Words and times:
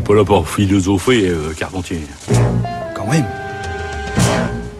n'est 0.00 0.06
pas 0.06 0.14
là 0.14 0.24
pour 0.24 0.48
philosopher, 0.48 1.28
euh, 1.28 1.52
Carpentier. 1.52 2.00
Quand 2.94 3.06
même. 3.06 3.26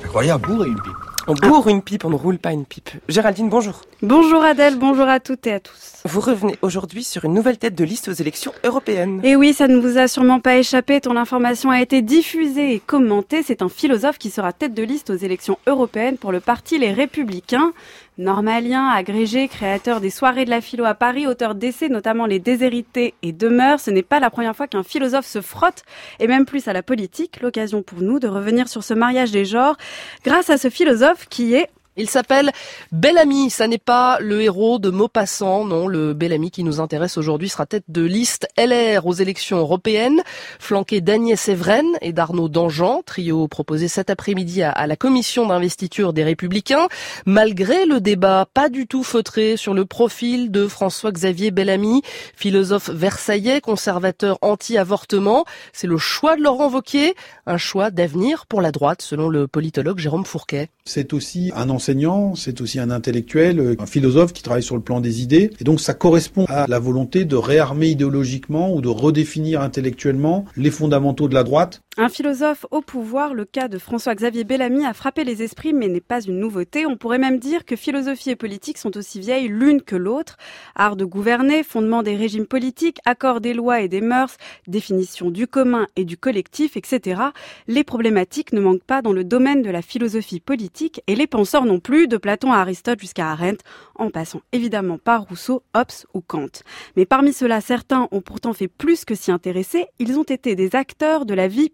Incroyable. 0.05 0.47
Bourrer 0.47 0.69
une 0.69 0.81
pipe. 0.81 0.95
On 1.27 1.35
bourre 1.35 1.69
une 1.69 1.83
pipe, 1.83 2.05
on 2.05 2.11
ne 2.11 2.17
roule 2.17 2.39
pas 2.39 2.53
une 2.53 2.65
pipe. 2.65 2.91
Géraldine, 3.09 3.51
bonjour. 3.51 3.83
Bonjour 4.03 4.43
Adèle, 4.43 4.79
bonjour 4.79 5.07
à 5.07 5.21
toutes 5.21 5.47
et 5.47 5.53
à 5.53 5.61
tous. 5.61 6.03
Vous 6.07 6.21
revenez 6.21 6.57
aujourd'hui 6.63 7.05
sur 7.05 7.27
une 7.27 7.35
nouvelle 7.35 7.59
tête 7.59 7.75
de 7.75 7.85
liste 7.85 8.09
aux 8.09 8.13
élections 8.13 8.53
européennes. 8.65 9.21
Et 9.23 9.37
oui, 9.37 9.53
ça 9.53 9.69
ne 9.69 9.79
vous 9.79 9.99
a 9.99 10.09
sûrement 10.09 10.41
pas 10.41 10.57
échappé, 10.57 11.01
ton 11.01 11.17
information 11.17 11.71
a 11.71 11.83
été 11.83 12.01
diffusée 12.01 12.75
et 12.75 12.81
commentée. 12.81 13.43
C'est 13.43 13.63
un 13.63 13.69
philosophe 13.69 14.19
qui 14.19 14.31
sera 14.31 14.53
tête 14.53 14.75
de 14.75 14.83
liste 14.83 15.11
aux 15.11 15.17
élections 15.17 15.59
européennes 15.67 16.17
pour 16.17 16.33
le 16.33 16.41
parti 16.41 16.79
Les 16.79 16.93
Républicains. 16.93 17.73
Normalien, 18.21 18.87
agrégé, 18.89 19.49
créateur 19.49 19.99
des 19.99 20.11
soirées 20.11 20.45
de 20.45 20.51
la 20.51 20.61
philo 20.61 20.85
à 20.85 20.93
Paris, 20.93 21.27
auteur 21.27 21.55
d'essais, 21.55 21.89
notamment 21.89 22.27
Les 22.27 22.39
Déshérités 22.39 23.15
et 23.23 23.33
Demeures, 23.33 23.81
ce 23.81 23.91
n'est 23.91 24.03
pas 24.03 24.21
la 24.21 24.29
première 24.29 24.55
fois 24.55 24.67
qu'un 24.67 24.83
philosophe 24.83 25.25
se 25.25 25.41
frotte, 25.41 25.85
et 26.19 26.27
même 26.27 26.45
plus 26.45 26.69
à 26.69 26.75
la 26.75 26.83
politique. 26.83 27.41
L'occasion 27.41 27.83
pour 27.83 28.03
nous 28.03 28.19
de 28.19 28.29
revenir 28.29 28.69
sur 28.69 28.85
ce 28.85 28.93
mariage 28.93 29.31
des 29.31 29.47
genres 29.47 29.79
grâce 30.23 30.51
à 30.51 30.59
ce 30.59 30.69
philosophe 30.69 31.29
qui 31.31 31.55
est 31.55 31.71
il 31.97 32.09
s'appelle 32.09 32.53
Bellamy, 32.93 33.51
ça 33.51 33.67
n'est 33.67 33.77
pas 33.77 34.19
le 34.21 34.41
héros 34.43 34.79
de 34.79 34.91
Maupassant, 34.91 35.65
non, 35.65 35.89
le 35.89 36.15
Bellamy 36.15 36.53
qui 36.53 36.63
nous 36.63 36.81
intéresse 36.81 37.19
aujourd'hui 37.19 37.49
sera 37.49 37.67
tête 37.67 37.85
de 37.89 38.03
liste 38.03 38.49
LR 38.57 39.07
aux 39.07 39.13
élections 39.13 39.59
européennes, 39.59 40.23
flanqué 40.61 41.01
d'Agnès 41.01 41.49
Evren 41.49 41.87
et 42.01 42.13
d'Arnaud 42.13 42.49
Dangean, 42.49 43.03
trio 43.05 43.49
proposé 43.49 43.89
cet 43.89 44.09
après-midi 44.09 44.63
à, 44.63 44.87
la 44.87 44.97
commission 44.97 45.47
d'investiture 45.47 46.13
des 46.13 46.23
Républicains, 46.23 46.87
malgré 47.27 47.87
le 47.87 48.01
débat 48.01 48.47
pas 48.55 48.69
du 48.69 48.87
tout 48.87 49.03
feutré 49.03 49.57
sur 49.57 49.75
le 49.75 49.85
profil 49.85 50.53
de 50.53 50.69
François-Xavier 50.69 51.51
Bellamy, 51.51 52.03
philosophe 52.37 52.91
versaillais, 52.91 53.61
conservateur 53.61 54.39
anti-avortement, 54.43 55.45
c'est 55.73 55.89
le 55.89 55.99
choix 55.99 56.37
de 56.37 56.43
Laurent 56.43 56.71
Wauquiez, 56.71 57.15
un 57.47 57.59
choix 57.59 57.91
d'avenir 57.91 58.47
pour 58.47 58.61
la 58.61 58.71
droite 58.71 59.03
selon 59.03 59.29
le 59.29 59.49
politologue 59.49 59.99
Jérôme 59.99 60.25
Fourquet. 60.25 60.69
C'est 60.85 61.13
aussi 61.13 61.53
un 61.55 61.69
enseignant, 61.81 62.35
c'est 62.35 62.61
aussi 62.61 62.79
un 62.79 62.91
intellectuel, 62.91 63.77
un 63.79 63.87
philosophe 63.87 64.35
qui 64.35 64.43
travaille 64.43 64.63
sur 64.63 64.77
le 64.77 64.83
plan 64.83 65.01
des 65.01 65.23
idées. 65.23 65.51
Et 65.61 65.65
donc 65.65 65.81
ça 65.81 65.95
correspond 65.95 66.45
à 66.49 66.67
la 66.69 66.79
volonté 66.79 67.25
de 67.25 67.37
réarmer 67.37 67.89
idéologiquement 67.89 68.75
ou 68.75 68.83
de 68.83 68.89
redéfinir 68.89 69.63
intellectuellement 69.63 70.45
les 70.59 70.71
fondamentaux 70.71 71.27
de 71.27 71.33
la 71.33 71.43
droite. 71.43 71.81
Un 71.97 72.09
philosophe 72.09 72.67
au 72.71 72.83
pouvoir, 72.83 73.35
le 73.35 73.45
cas 73.45 73.67
de 73.67 73.77
François-Xavier 73.77 74.45
Bellamy 74.45 74.87
a 74.87 74.95
frappé 74.95 75.25
les 75.25 75.43
esprits 75.43 75.73
mais 75.73 75.89
n'est 75.89 76.01
pas 76.01 76.21
une 76.23 76.39
nouveauté. 76.39 76.87
On 76.87 76.97
pourrait 76.97 77.19
même 77.19 77.41
dire 77.41 77.65
que 77.65 77.75
philosophie 77.75 78.31
et 78.31 78.37
politique 78.37 78.79
sont 78.79 78.97
aussi 78.97 79.19
vieilles 79.19 79.49
l'une 79.49 79.83
que 79.83 79.97
l'autre. 79.97 80.37
Art 80.77 80.95
de 80.95 81.05
gouverner, 81.05 81.65
fondement 81.65 82.05
des 82.05 82.15
régimes 82.15 82.47
politiques, 82.47 83.01
accord 83.07 83.41
des 83.41 83.55
lois 83.55 83.81
et 83.81 83.89
des 83.89 84.01
mœurs, 84.01 84.37
définition 84.69 85.31
du 85.31 85.49
commun 85.49 85.89
et 85.97 86.05
du 86.05 86.17
collectif, 86.17 86.77
etc. 86.77 87.23
Les 87.67 87.83
problématiques 87.83 88.53
ne 88.53 88.61
manquent 88.61 88.85
pas 88.85 89.03
dans 89.03 89.13
le 89.13 89.25
domaine 89.25 89.61
de 89.61 89.71
la 89.71 89.83
philosophie 89.83 90.39
politique 90.39 91.03
et 91.09 91.17
les 91.17 91.27
penseurs 91.27 91.65
non 91.65 91.81
plus, 91.81 92.07
de 92.07 92.19
Platon 92.19 92.53
à 92.53 92.59
Aristote 92.59 93.01
jusqu'à 93.01 93.33
Arendt, 93.33 93.65
en 93.97 94.11
passant 94.11 94.43
évidemment 94.53 94.99
par 94.99 95.23
Rousseau, 95.23 95.65
Hobbes 95.75 96.07
ou 96.15 96.21
Kant. 96.21 96.63
Mais 96.97 97.05
parmi 97.05 97.33
ceux-là, 97.33 97.61
certains 97.61 98.07
ont 98.13 98.21
pourtant 98.21 98.53
fait 98.53 98.69
plus 98.69 99.05
que 99.05 99.17
s'y 99.17 99.33
intéresser, 99.33 99.87
ils 99.99 100.21
ont 100.21 100.23
été 100.23 100.55
des 100.55 100.77
acteurs 100.77 101.27
de 101.27 101.35
la 101.35 101.49
vie 101.49 101.73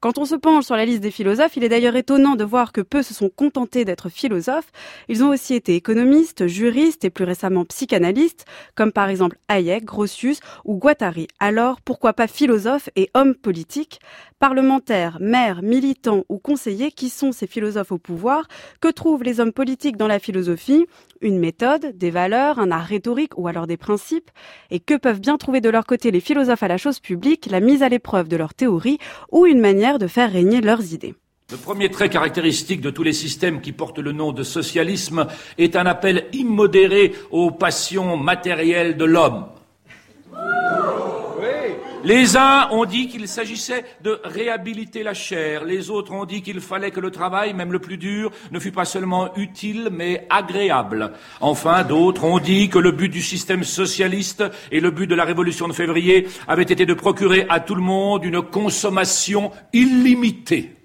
Quand 0.00 0.18
on 0.18 0.24
se 0.24 0.34
penche 0.34 0.64
sur 0.64 0.76
la 0.76 0.84
liste 0.84 1.00
des 1.00 1.10
philosophes, 1.10 1.56
il 1.56 1.64
est 1.64 1.68
d'ailleurs 1.68 1.96
étonnant 1.96 2.36
de 2.36 2.44
voir 2.44 2.72
que 2.72 2.80
peu 2.80 3.02
se 3.02 3.14
sont 3.14 3.28
contentés 3.28 3.84
d'être 3.84 4.08
philosophes. 4.08 4.70
Ils 5.08 5.24
ont 5.24 5.30
aussi 5.30 5.54
été 5.54 5.74
économistes, 5.74 6.46
juristes 6.46 7.04
et 7.04 7.10
plus 7.10 7.24
récemment 7.24 7.64
psychanalystes, 7.64 8.44
comme 8.74 8.92
par 8.92 9.08
exemple 9.08 9.38
Hayek, 9.48 9.84
Grotius 9.84 10.40
ou 10.64 10.76
Guattari. 10.76 11.26
Alors, 11.40 11.80
pourquoi 11.80 12.12
pas 12.12 12.26
philosophes 12.26 12.88
et 12.94 13.10
hommes 13.14 13.34
politiques 13.34 14.00
Parlementaires, 14.38 15.16
maires, 15.18 15.62
militants 15.62 16.24
ou 16.28 16.38
conseillers, 16.38 16.92
qui 16.92 17.08
sont 17.08 17.32
ces 17.32 17.46
philosophes 17.46 17.92
au 17.92 17.96
pouvoir? 17.96 18.46
Que 18.82 18.88
trouvent 18.88 19.22
les 19.22 19.40
hommes 19.40 19.52
politiques 19.52 19.96
dans 19.96 20.06
la 20.06 20.18
philosophie? 20.18 20.84
Une 21.22 21.38
méthode, 21.38 21.96
des 21.96 22.10
valeurs, 22.10 22.58
un 22.58 22.70
art 22.70 22.84
rhétorique 22.84 23.38
ou 23.38 23.48
alors 23.48 23.66
des 23.66 23.78
principes? 23.78 24.30
Et 24.70 24.78
que 24.78 24.94
peuvent 24.94 25.20
bien 25.20 25.38
trouver 25.38 25.62
de 25.62 25.70
leur 25.70 25.86
côté 25.86 26.10
les 26.10 26.20
philosophes 26.20 26.62
à 26.62 26.68
la 26.68 26.76
chose 26.76 27.00
publique 27.00 27.48
La 27.50 27.60
mise 27.60 27.82
à 27.82 27.88
l'épreuve 27.88 28.28
de 28.28 28.36
leur 28.36 28.52
théorie 28.52 28.98
ou 29.30 29.46
une 29.46 29.60
manière 29.60 29.98
de 29.98 30.06
faire 30.06 30.32
régner 30.32 30.60
leurs 30.60 30.92
idées 30.92 31.14
le 31.48 31.56
premier 31.56 31.92
trait 31.92 32.08
caractéristique 32.08 32.80
de 32.80 32.90
tous 32.90 33.04
les 33.04 33.12
systèmes 33.12 33.60
qui 33.60 33.70
portent 33.70 34.00
le 34.00 34.10
nom 34.10 34.32
de 34.32 34.42
socialisme 34.42 35.28
est 35.58 35.76
un 35.76 35.86
appel 35.86 36.26
immodéré 36.32 37.14
aux 37.30 37.52
passions 37.52 38.16
matérielles 38.16 38.96
de 38.96 39.04
l'homme. 39.04 39.46
Les 42.04 42.36
uns 42.36 42.68
ont 42.70 42.84
dit 42.84 43.08
qu'il 43.08 43.26
s'agissait 43.26 43.84
de 44.02 44.20
réhabiliter 44.22 45.02
la 45.02 45.14
chair, 45.14 45.64
les 45.64 45.90
autres 45.90 46.12
ont 46.12 46.24
dit 46.24 46.42
qu'il 46.42 46.60
fallait 46.60 46.90
que 46.90 47.00
le 47.00 47.10
travail, 47.10 47.52
même 47.52 47.72
le 47.72 47.78
plus 47.78 47.96
dur, 47.96 48.30
ne 48.52 48.60
fût 48.60 48.70
pas 48.70 48.84
seulement 48.84 49.34
utile, 49.36 49.88
mais 49.90 50.26
agréable. 50.30 51.12
Enfin, 51.40 51.82
d'autres 51.82 52.24
ont 52.24 52.38
dit 52.38 52.68
que 52.68 52.78
le 52.78 52.92
but 52.92 53.08
du 53.08 53.22
système 53.22 53.64
socialiste 53.64 54.44
et 54.70 54.80
le 54.80 54.90
but 54.90 55.06
de 55.06 55.14
la 55.14 55.24
révolution 55.24 55.68
de 55.68 55.72
février 55.72 56.28
avaient 56.46 56.62
été 56.62 56.86
de 56.86 56.94
procurer 56.94 57.46
à 57.48 57.60
tout 57.60 57.74
le 57.74 57.82
monde 57.82 58.24
une 58.24 58.42
consommation 58.42 59.50
illimitée. 59.72 60.76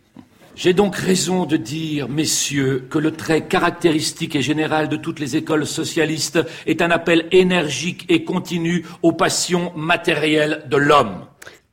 J'ai 0.55 0.73
donc 0.73 0.95
raison 0.95 1.45
de 1.45 1.55
dire, 1.57 2.09
messieurs, 2.09 2.85
que 2.89 2.99
le 2.99 3.11
trait 3.11 3.47
caractéristique 3.47 4.35
et 4.35 4.41
général 4.41 4.89
de 4.89 4.97
toutes 4.97 5.19
les 5.19 5.37
écoles 5.37 5.65
socialistes 5.65 6.39
est 6.65 6.81
un 6.81 6.91
appel 6.91 7.27
énergique 7.31 8.05
et 8.09 8.23
continu 8.23 8.85
aux 9.01 9.13
passions 9.13 9.71
matérielles 9.75 10.63
de 10.69 10.77
l'homme. 10.77 11.25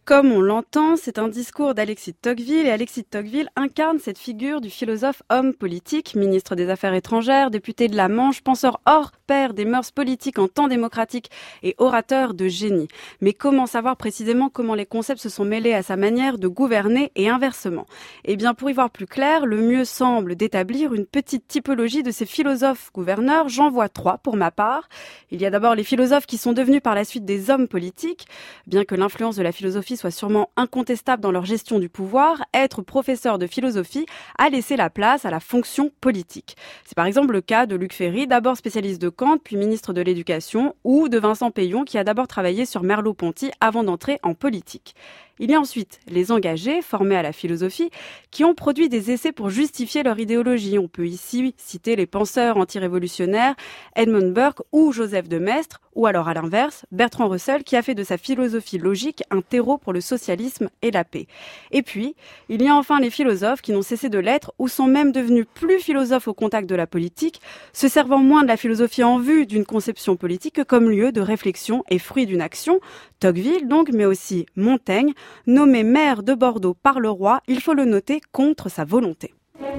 Comme 0.09 0.33
on 0.33 0.41
l'entend, 0.41 0.97
c'est 0.97 1.19
un 1.19 1.29
discours 1.29 1.75
d'Alexis 1.75 2.13
de 2.13 2.17
Tocqueville 2.17 2.67
et 2.67 2.71
Alexis 2.71 3.03
de 3.03 3.09
Tocqueville 3.09 3.51
incarne 3.57 3.99
cette 3.99 4.17
figure 4.17 4.63
du 4.63 4.71
philosophe 4.71 5.23
homme 5.29 5.53
politique, 5.53 6.15
ministre 6.15 6.55
des 6.55 6.71
Affaires 6.71 6.95
étrangères, 6.95 7.51
député 7.51 7.89
de 7.89 7.95
la 7.95 8.09
Manche, 8.09 8.41
penseur 8.41 8.81
hors 8.87 9.13
pair 9.27 9.53
des 9.53 9.67
mœurs 9.67 9.93
politiques 9.93 10.39
en 10.39 10.49
temps 10.49 10.67
démocratique 10.67 11.31
et 11.63 11.75
orateur 11.77 12.33
de 12.33 12.49
génie. 12.49 12.89
Mais 13.21 13.35
comment 13.35 13.67
savoir 13.67 13.99
précisément 13.99 14.49
comment 14.49 14.75
les 14.75 14.87
concepts 14.87 15.21
se 15.21 15.29
sont 15.29 15.45
mêlés 15.45 15.75
à 15.75 15.83
sa 15.83 15.97
manière 15.97 16.39
de 16.39 16.49
gouverner 16.49 17.13
et 17.15 17.29
inversement? 17.29 17.85
Eh 18.25 18.37
bien, 18.37 18.55
pour 18.55 18.71
y 18.71 18.73
voir 18.73 18.89
plus 18.89 19.07
clair, 19.07 19.45
le 19.45 19.61
mieux 19.61 19.85
semble 19.85 20.37
d'établir 20.37 20.95
une 20.95 21.05
petite 21.05 21.47
typologie 21.47 22.03
de 22.03 22.13
ces 22.13 22.25
philosophes 22.25 22.91
gouverneurs. 22.95 23.51
J'en 23.51 23.69
vois 23.69 23.91
trois 23.91 24.17
pour 24.17 24.37
ma 24.37 24.53
part. 24.53 24.89
Il 25.31 25.43
y 25.43 25.45
a 25.45 25.51
d'abord 25.51 25.75
les 25.75 25.85
philosophes 25.85 26.25
qui 26.25 26.39
sont 26.39 26.55
devenus 26.55 26.81
par 26.81 26.95
la 26.95 27.05
suite 27.05 27.27
des 27.27 27.51
hommes 27.51 27.69
politiques, 27.69 28.27
bien 28.67 28.87
que 28.87 28.95
l'influence 28.95 29.37
de 29.37 29.43
la 29.43 29.53
philosophie 29.53 29.98
soit 29.99 30.11
sûrement 30.11 30.51
incontestable 30.57 31.23
dans 31.23 31.33
leur 31.33 31.45
gestion 31.45 31.79
du 31.79 31.89
pouvoir, 31.89 32.45
être 32.55 32.83
professeur 32.83 33.39
de 33.39 33.47
philosophie 33.47 34.07
a 34.39 34.49
laissé 34.49 34.77
la 34.77 34.89
place 34.89 35.25
à 35.25 35.31
la 35.31 35.41
fonction 35.41 35.91
politique. 36.01 36.57
C'est 36.85 36.95
par 36.95 37.07
exemple 37.07 37.33
le 37.33 37.41
cas 37.41 37.67
de 37.67 37.77
Luc 37.77 37.93
Ferry, 37.93 38.27
d'abord 38.27 38.57
spécialiste 38.57 39.03
de 39.03 39.09
Kant, 39.09 39.39
puis 39.39 39.57
ministre 39.57 39.93
de 39.93 40.01
l'Éducation, 40.01 40.75
ou 40.85 41.09
de 41.09 41.19
Vincent 41.19 41.51
Payon, 41.51 41.85
qui 41.85 41.99
a 41.99 42.05
d'abord 42.05 42.29
travaillé 42.29 42.65
sur 42.65 42.83
Merleau-Ponty 42.83 43.51
avant 43.61 43.85
d'entrer 43.85 44.19
en 44.23 44.35
politique. 44.35 44.95
Il 45.41 45.51
y 45.51 45.55
a 45.55 45.61
ensuite 45.61 46.01
les 46.09 46.33
engagés, 46.33 46.83
formés 46.83 47.17
à 47.17 47.23
la 47.23 47.33
philosophie, 47.33 47.91
qui 48.31 48.45
ont 48.45 48.55
produit 48.55 48.89
des 48.89 49.11
essais 49.11 49.33
pour 49.33 49.51
justifier 49.51 50.03
leur 50.03 50.19
idéologie. 50.19 50.79
On 50.79 50.89
peut 50.89 51.07
ici 51.07 51.55
citer 51.57 51.97
les 51.97 52.07
penseurs 52.07 52.57
antirévolutionnaires 52.57 53.55
Edmund 53.97 54.33
Burke 54.33 54.63
ou 54.73 54.93
Joseph 54.93 55.29
de 55.29 55.39
Maistre, 55.39 55.81
ou 55.95 56.07
alors 56.07 56.29
à 56.29 56.35
l'inverse, 56.35 56.87
Bertrand 56.93 57.29
Russell, 57.29 57.65
qui 57.65 57.75
a 57.75 57.83
fait 57.83 57.97
de 57.97 58.05
sa 58.05 58.19
philosophie 58.19 58.79
logique 58.79 59.25
un 59.31 59.41
terreau 59.41 59.79
pour 59.79 59.93
le 59.93 60.01
socialisme 60.01 60.71
et 60.81 60.93
la 60.93 61.05
paix. 61.05 61.27
Et 61.73 61.83
puis, 61.83 62.15
il 62.49 62.63
y 62.63 62.69
a 62.69 62.77
enfin 62.77 63.01
les 63.01 63.11
philosophes 63.11 63.63
qui 63.63 63.73
n'ont 63.73 63.83
cessé 63.83 64.09
de 64.09 64.19
l'être 64.19 64.53
ou 64.59 64.69
sont 64.69 64.87
même 64.87 65.11
devenus 65.11 65.47
plus 65.55 65.81
philosophes 65.81 66.29
au 66.29 66.35
contact 66.35 66.69
de 66.69 66.77
la 66.77 66.87
politique, 66.87 67.41
se 67.73 67.89
servant 67.89 68.19
moins 68.19 68.43
de 68.43 68.49
la 68.49 68.57
philosophie 68.57 69.03
en 69.03 69.19
vue 69.19 69.47
d'une 69.47 69.65
conception 69.65 70.17
politique 70.17 70.55
que 70.55 70.63
comme 70.63 70.89
lieu 70.89 71.11
de 71.11 71.21
réflexion 71.21 71.83
et 71.91 71.99
fruit 71.99 72.27
d'une 72.27 72.43
action, 72.43 72.81
Tocqueville 73.19 73.67
donc, 73.67 73.91
mais 73.93 74.05
aussi 74.05 74.47
Montaigne, 74.55 75.13
nommé 75.47 75.83
maire 75.83 76.23
de 76.23 76.35
Bordeaux 76.35 76.75
par 76.75 77.01
le 77.01 77.11
roi, 77.11 77.41
il 77.49 77.61
faut 77.61 77.75
le 77.75 77.85
noter, 77.85 78.21
contre 78.33 78.69
sa 78.69 78.85
volonté. 78.85 79.35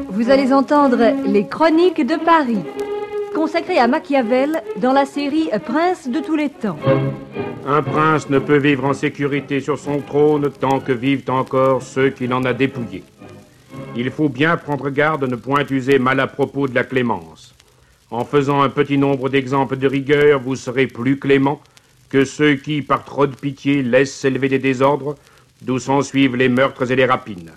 Vous 0.09 0.29
allez 0.29 0.51
entendre 0.53 0.99
les 1.25 1.47
chroniques 1.47 2.05
de 2.05 2.15
Paris, 2.15 2.63
consacrées 3.33 3.77
à 3.77 3.87
Machiavel 3.87 4.61
dans 4.77 4.93
la 4.93 5.05
série 5.05 5.49
Prince 5.65 6.09
de 6.09 6.19
tous 6.19 6.35
les 6.35 6.49
temps. 6.49 6.77
Un 7.67 7.83
prince 7.83 8.29
ne 8.29 8.39
peut 8.39 8.57
vivre 8.57 8.85
en 8.85 8.93
sécurité 8.93 9.59
sur 9.59 9.77
son 9.77 9.99
trône 9.99 10.49
tant 10.59 10.79
que 10.79 10.91
vivent 10.91 11.29
encore 11.29 11.83
ceux 11.83 12.09
qu'il 12.09 12.33
en 12.33 12.43
a 12.43 12.53
dépouillés. 12.53 13.03
Il 13.95 14.09
faut 14.11 14.29
bien 14.29 14.57
prendre 14.57 14.89
garde 14.89 15.21
de 15.21 15.27
ne 15.27 15.35
point 15.35 15.65
user 15.69 15.99
mal 15.99 16.19
à 16.19 16.27
propos 16.27 16.67
de 16.67 16.73
la 16.75 16.83
clémence. 16.83 17.53
En 18.11 18.25
faisant 18.25 18.61
un 18.61 18.69
petit 18.69 18.97
nombre 18.97 19.29
d'exemples 19.29 19.77
de 19.77 19.87
rigueur, 19.87 20.39
vous 20.39 20.55
serez 20.55 20.87
plus 20.87 21.19
clément 21.19 21.61
que 22.09 22.25
ceux 22.25 22.55
qui, 22.55 22.81
par 22.81 23.05
trop 23.05 23.27
de 23.27 23.35
pitié, 23.35 23.83
laissent 23.83 24.15
s'élever 24.15 24.49
des 24.49 24.57
désordres, 24.57 25.15
d'où 25.61 25.79
s'en 25.79 26.01
suivent 26.01 26.35
les 26.35 26.49
meurtres 26.49 26.91
et 26.91 26.95
les 26.95 27.05
rapines. 27.05 27.51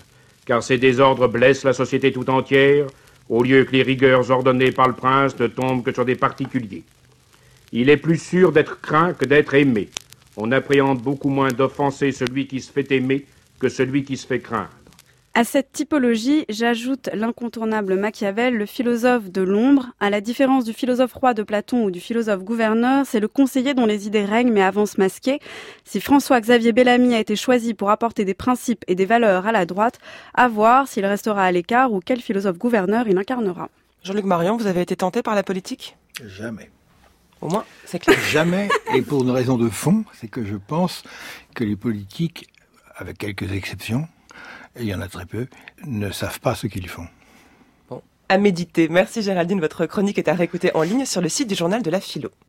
Car 0.45 0.61
ces 0.61 0.77
désordres 0.77 1.27
blessent 1.27 1.63
la 1.63 1.73
société 1.73 2.11
tout 2.11 2.29
entière, 2.29 2.87
au 3.29 3.43
lieu 3.43 3.63
que 3.63 3.71
les 3.71 3.83
rigueurs 3.83 4.29
ordonnées 4.29 4.71
par 4.71 4.87
le 4.87 4.93
prince 4.93 5.39
ne 5.39 5.47
tombent 5.47 5.83
que 5.83 5.93
sur 5.93 6.05
des 6.05 6.15
particuliers. 6.15 6.83
Il 7.71 7.89
est 7.89 7.97
plus 7.97 8.21
sûr 8.21 8.51
d'être 8.51 8.81
craint 8.81 9.13
que 9.13 9.25
d'être 9.25 9.53
aimé. 9.53 9.89
On 10.35 10.51
appréhende 10.51 11.01
beaucoup 11.01 11.29
moins 11.29 11.51
d'offenser 11.51 12.11
celui 12.11 12.47
qui 12.47 12.59
se 12.59 12.71
fait 12.71 12.91
aimer 12.91 13.25
que 13.59 13.69
celui 13.69 14.03
qui 14.03 14.17
se 14.17 14.27
fait 14.27 14.39
craindre. 14.39 14.69
À 15.35 15.43
cette 15.43 15.71
typologie, 15.71 16.45
j'ajoute 16.47 17.09
l'incontournable 17.11 17.95
Machiavel, 17.95 18.55
le 18.55 18.67
philosophe 18.67 19.31
de 19.31 19.41
l'ombre. 19.41 19.87
À 19.99 20.11
la 20.11 20.21
différence 20.21 20.63
du 20.63 20.73
philosophe 20.73 21.13
roi 21.13 21.33
de 21.33 21.41
Platon 21.41 21.85
ou 21.85 21.89
du 21.89 21.99
philosophe 21.99 22.43
gouverneur, 22.43 23.03
c'est 23.07 23.19
le 23.19 23.27
conseiller 23.27 23.73
dont 23.73 23.87
les 23.87 24.05
idées 24.05 24.25
règnent 24.25 24.51
mais 24.51 24.61
avancent 24.61 24.99
masquées. 24.99 25.39
Si 25.85 25.99
François-Xavier 25.99 26.71
Bellamy 26.71 27.15
a 27.15 27.19
été 27.19 27.35
choisi 27.35 27.73
pour 27.73 27.89
apporter 27.89 28.25
des 28.25 28.35
principes 28.35 28.85
et 28.87 28.93
des 28.93 29.07
valeurs 29.07 29.47
à 29.47 29.51
la 29.51 29.65
droite, 29.65 29.97
à 30.35 30.47
voir 30.47 30.87
s'il 30.87 31.03
restera 31.03 31.45
à 31.45 31.51
l'écart 31.51 31.91
ou 31.91 31.99
quel 31.99 32.21
philosophe 32.21 32.59
gouverneur 32.59 33.07
il 33.07 33.17
incarnera. 33.17 33.69
Jean-Luc 34.03 34.25
Marion, 34.25 34.55
vous 34.55 34.67
avez 34.67 34.81
été 34.81 34.95
tenté 34.95 35.23
par 35.23 35.33
la 35.33 35.41
politique? 35.41 35.97
Jamais. 36.23 36.69
Au 37.41 37.49
moins, 37.49 37.65
c'est 37.85 37.97
clair. 37.97 38.19
Jamais, 38.29 38.69
et 38.93 39.01
pour 39.01 39.23
une 39.23 39.31
raison 39.31 39.57
de 39.57 39.67
fond, 39.67 40.05
c'est 40.13 40.27
que 40.27 40.45
je 40.45 40.57
pense 40.57 41.03
que 41.55 41.63
les 41.63 41.75
politiques, 41.75 42.49
avec 42.97 43.17
quelques 43.17 43.51
exceptions, 43.51 44.07
et 44.75 44.81
il 44.81 44.87
y 44.87 44.93
en 44.93 45.01
a 45.01 45.07
très 45.07 45.25
peu, 45.25 45.47
ne 45.85 46.11
savent 46.11 46.39
pas 46.39 46.55
ce 46.55 46.67
qu'ils 46.67 46.89
font. 46.89 47.07
Bon, 47.89 48.01
à 48.29 48.37
méditer. 48.37 48.87
Merci 48.89 49.21
Géraldine, 49.21 49.59
votre 49.59 49.85
chronique 49.85 50.17
est 50.17 50.27
à 50.27 50.33
réécouter 50.33 50.71
en 50.75 50.81
ligne 50.81 51.05
sur 51.05 51.21
le 51.21 51.29
site 51.29 51.47
du 51.47 51.55
journal 51.55 51.81
de 51.81 51.89
la 51.89 51.99
philo. 51.99 52.29